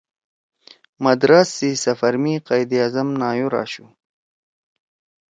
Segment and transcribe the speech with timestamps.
[1.03, 3.85] مدراس سی سفر می قائداعظم نایور آشُو